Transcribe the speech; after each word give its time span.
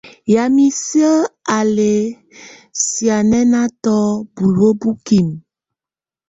Yamɛ̀á 0.33 0.67
isǝ́ 0.71 1.15
á 1.55 1.59
lɛ̀ 1.75 1.97
sianɛnatɔ̀ 2.85 4.03
buluǝ́ 4.33 4.75
bukimǝ. 4.79 5.35